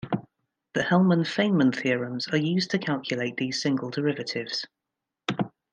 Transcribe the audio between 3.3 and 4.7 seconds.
these single derivatives.